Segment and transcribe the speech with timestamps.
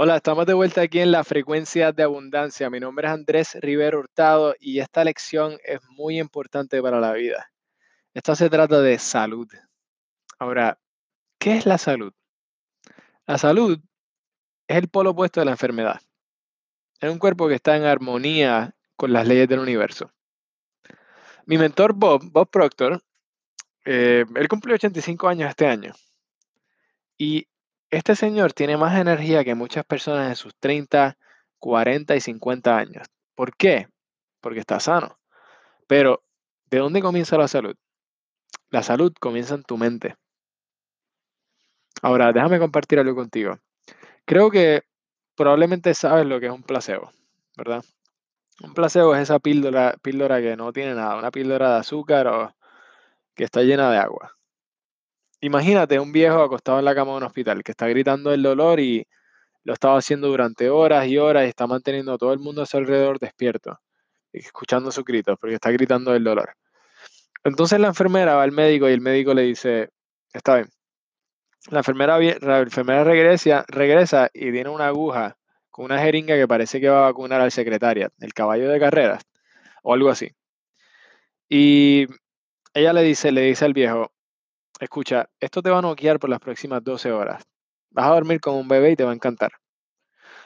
[0.00, 2.70] Hola, estamos de vuelta aquí en la frecuencia de abundancia.
[2.70, 7.50] Mi nombre es Andrés Rivero Hurtado y esta lección es muy importante para la vida.
[8.14, 9.48] Esta se trata de salud.
[10.38, 10.78] Ahora,
[11.40, 12.12] ¿qué es la salud?
[13.26, 13.76] La salud
[14.68, 16.00] es el polo opuesto de la enfermedad.
[17.00, 20.12] Es un cuerpo que está en armonía con las leyes del universo.
[21.44, 23.02] Mi mentor Bob, Bob Proctor,
[23.84, 25.92] eh, él cumplió 85 años este año.
[27.18, 27.48] Y
[27.90, 31.16] este señor tiene más energía que muchas personas en sus 30,
[31.58, 33.06] 40 y 50 años.
[33.34, 33.88] ¿Por qué?
[34.40, 35.18] Porque está sano.
[35.86, 36.22] Pero,
[36.70, 37.76] ¿de dónde comienza la salud?
[38.70, 40.16] La salud comienza en tu mente.
[42.02, 43.58] Ahora, déjame compartir algo contigo.
[44.24, 44.82] Creo que
[45.34, 47.10] probablemente sabes lo que es un placebo,
[47.56, 47.82] ¿verdad?
[48.62, 52.54] Un placebo es esa píldora, píldora que no tiene nada, una píldora de azúcar o
[53.34, 54.37] que está llena de agua.
[55.40, 58.80] Imagínate un viejo acostado en la cama de un hospital que está gritando el dolor
[58.80, 59.06] y
[59.62, 62.66] lo estaba haciendo durante horas y horas y está manteniendo a todo el mundo a
[62.66, 63.78] su alrededor despierto,
[64.32, 66.54] escuchando sus gritos porque está gritando el dolor.
[67.44, 69.90] Entonces la enfermera va al médico y el médico le dice,
[70.32, 70.68] está bien.
[71.70, 75.36] La enfermera, la enfermera regresa, regresa y tiene una aguja
[75.70, 79.22] con una jeringa que parece que va a vacunar al secretaria, el caballo de carreras,
[79.82, 80.30] o algo así.
[81.48, 82.06] Y
[82.74, 84.10] ella le dice, le dice al viejo,
[84.84, 87.44] escucha, esto te va a noquear por las próximas 12 horas.
[87.90, 89.52] Vas a dormir como un bebé y te va a encantar.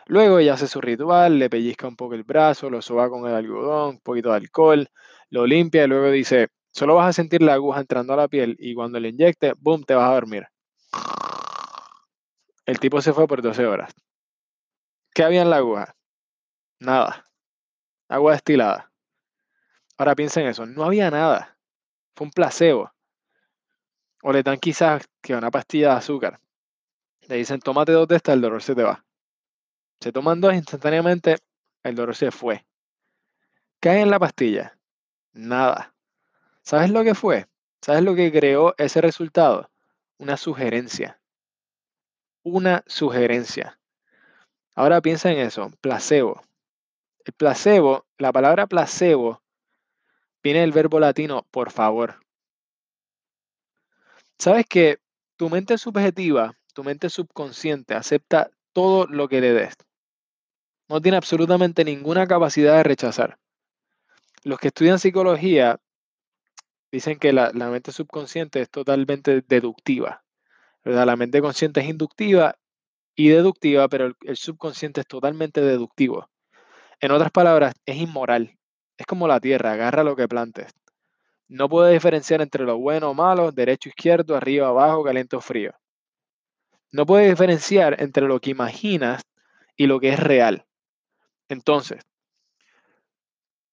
[0.07, 3.35] Luego ella hace su ritual, le pellizca un poco el brazo, lo soba con el
[3.35, 4.89] algodón, un poquito de alcohol,
[5.31, 8.57] lo limpia y luego dice, solo vas a sentir la aguja entrando a la piel
[8.59, 10.47] y cuando le inyecte, boom, te vas a dormir.
[12.67, 13.93] El tipo se fue por 12 horas.
[15.15, 15.95] ¿Qué había en la aguja?
[16.81, 17.25] Nada.
[18.09, 18.91] Agua destilada.
[19.99, 21.59] Ahora piensa en eso, no había nada.
[22.15, 22.91] Fue un placebo.
[24.23, 26.41] O le dan quizás que una pastilla de azúcar.
[27.29, 29.05] Le dicen, tómate dos de estas, el dolor se te va.
[30.01, 31.37] Se toman dos instantáneamente,
[31.83, 32.65] el dolor se fue.
[33.81, 34.79] ¿Qué hay en la pastilla?
[35.33, 35.95] Nada.
[36.63, 37.47] ¿Sabes lo que fue?
[37.81, 39.71] ¿Sabes lo que creó ese resultado?
[40.19, 41.21] Una sugerencia.
[42.45, 43.79] Una sugerencia.
[44.75, 46.43] Ahora piensa en eso, placebo.
[47.25, 49.43] El placebo, la palabra placebo,
[50.43, 52.22] viene del verbo latino por favor.
[54.43, 54.99] Sabes que
[55.37, 59.77] tu mente subjetiva, tu mente subconsciente acepta todo lo que le des.
[60.89, 63.39] No tiene absolutamente ninguna capacidad de rechazar.
[64.43, 65.79] Los que estudian psicología
[66.91, 70.25] dicen que la, mente subconsciente es totalmente deductiva.
[70.83, 72.59] La mente consciente es inductiva
[73.15, 76.29] y deductiva, pero el, el subconsciente es totalmente deductivo.
[76.99, 78.59] En otras palabras, es inmoral.
[78.99, 80.75] Es como la tierra, agarra lo que plantes.
[81.53, 85.75] No puede diferenciar entre lo bueno o malo, derecho izquierdo, arriba abajo, caliente o frío.
[86.91, 89.21] No puede diferenciar entre lo que imaginas
[89.77, 90.65] y lo que es real.
[91.51, 92.01] Entonces,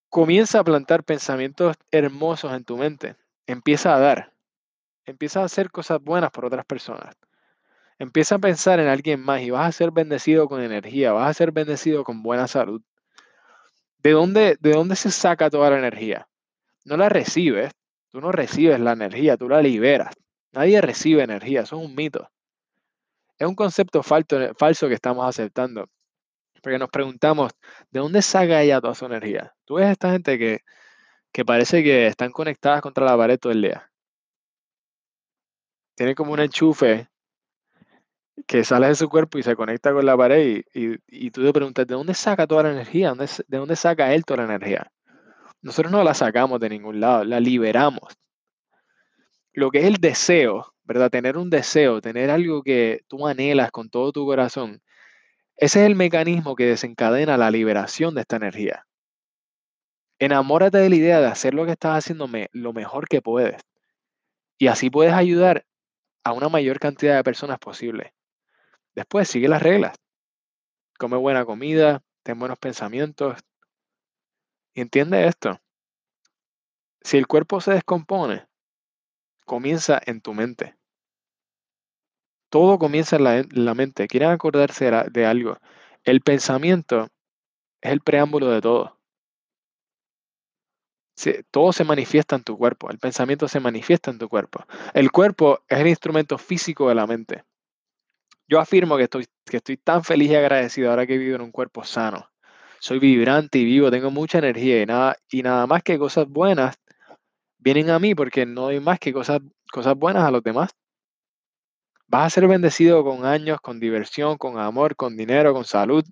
[0.09, 3.15] comienza a plantar pensamientos hermosos en tu mente.
[3.47, 4.33] Empieza a dar.
[5.05, 7.15] Empieza a hacer cosas buenas por otras personas.
[7.97, 11.33] Empieza a pensar en alguien más y vas a ser bendecido con energía, vas a
[11.33, 12.81] ser bendecido con buena salud.
[13.99, 16.28] ¿De dónde, de dónde se saca toda la energía?
[16.89, 17.71] No la recibes,
[18.09, 20.13] tú no recibes la energía, tú la liberas.
[20.51, 22.29] Nadie recibe energía, eso es un mito.
[23.37, 25.87] Es un concepto falso, que estamos aceptando.
[26.61, 27.51] Porque nos preguntamos,
[27.91, 29.55] ¿de dónde saca ella toda su energía?
[29.65, 30.59] Tú ves esta gente que,
[31.31, 33.89] que parece que están conectadas contra la pared todo el día.
[35.95, 37.07] Tiene como un enchufe
[38.47, 41.53] que sale de su cuerpo y se conecta con la pared y, y, tú te
[41.53, 43.13] preguntas, ¿de dónde saca toda la energía?
[43.13, 44.91] ¿De dónde saca él toda la energía?
[45.61, 48.17] Nosotros no la sacamos de ningún lado, la liberamos.
[49.51, 51.09] Lo que es el deseo, ¿verdad?
[51.09, 54.81] Tener un deseo, tener algo que tú anhelas con todo tu corazón,
[55.61, 58.85] ese es el mecanismo que desencadena la liberación de esta energía.
[60.17, 63.61] Enamórate de la idea de hacer lo que estás haciendo lo mejor que puedes.
[64.57, 65.65] Y así puedes ayudar
[66.23, 68.13] a una mayor cantidad de personas posible.
[68.95, 69.97] Después sigue las reglas.
[70.97, 73.37] Come buena comida, ten buenos pensamientos,
[74.73, 75.59] y entiende esto.
[77.01, 78.47] Si el cuerpo se descompone,
[79.45, 80.77] comienza en tu mente.
[82.49, 83.23] Todo comienza en
[83.65, 84.07] la, mente.
[84.07, 85.57] Quieren acordarse de algo.
[86.03, 87.09] El pensamiento
[87.81, 88.99] es el preámbulo de todo.
[91.51, 92.89] todo se manifiesta en tu cuerpo.
[92.89, 94.65] El pensamiento se manifiesta en tu cuerpo.
[94.93, 97.43] El cuerpo es el instrumento físico de la mente.
[98.47, 101.51] Yo afirmo que estoy, que estoy tan feliz y agradecido ahora que vivo en un
[101.51, 102.29] cuerpo sano
[102.79, 106.77] soy vibrante y vivo, tengo mucha energía y nada, y nada más que cosas buenas
[107.57, 109.41] vienen a mí porque no hay más que cosas,
[109.71, 110.71] cosas buenas a los demás.
[112.07, 116.03] Vas a ser bendecido con años, con diversión, con amor, con dinero, con salud,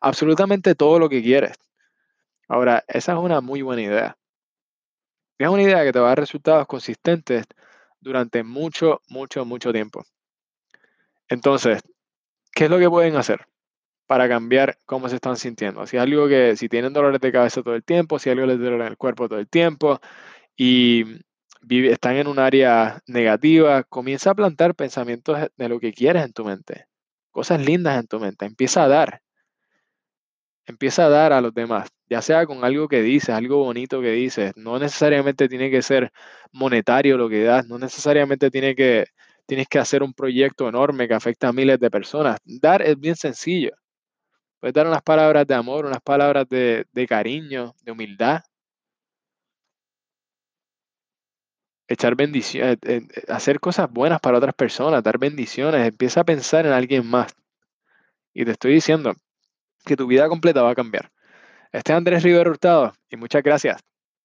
[0.00, 1.52] absolutamente todo lo que quieres.
[2.48, 4.16] Ahora, esa es una muy buena idea.
[5.38, 7.44] Es una idea que te va a dar resultados consistentes
[8.00, 10.04] durante mucho, mucho, mucho tiempo.
[11.28, 11.82] Entonces,
[12.52, 13.46] ¿qué es lo que pueden hacer
[14.06, 15.86] para cambiar cómo se están sintiendo?
[15.86, 18.76] Si algo que, si tienen dolores de cabeza todo el tiempo, si algo les duele
[18.76, 20.00] en el cuerpo todo el tiempo
[20.56, 21.04] y
[21.70, 26.44] están en un área negativa, comienza a plantar pensamientos de lo que quieres en tu
[26.44, 26.86] mente,
[27.30, 29.22] cosas lindas en tu mente, empieza a dar,
[30.66, 34.10] empieza a dar a los demás, ya sea con algo que dices, algo bonito que
[34.12, 36.10] dices, no necesariamente tiene que ser
[36.52, 39.06] monetario lo que das, no necesariamente tiene que,
[39.46, 43.16] tienes que hacer un proyecto enorme que afecta a miles de personas, dar es bien
[43.16, 43.72] sencillo,
[44.62, 48.44] puedes dar unas palabras de amor, unas palabras de, cariño, de humildad,
[51.88, 56.64] echar bendiciones, eh, eh, hacer cosas buenas para otras personas, dar bendiciones, empieza a pensar
[56.64, 57.34] en alguien más.
[58.32, 59.14] Y te estoy diciendo
[59.84, 61.10] que tu vida completa va a cambiar.
[61.72, 63.82] Este es Andrés Rivero Hurtado y muchas gracias